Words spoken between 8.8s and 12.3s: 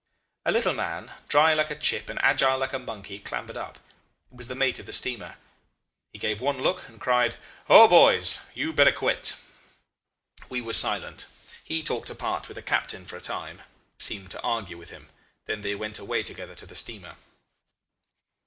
quit.' "We were silent. He talked